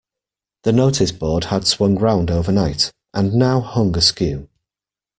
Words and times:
The 0.63 0.71
noticeboard 0.73 1.43
had 1.43 1.67
swung 1.67 1.95
round 1.95 2.31
overnight, 2.31 2.91
and 3.13 3.35
now 3.35 3.59
hung 3.61 3.95
askew. 3.95 4.49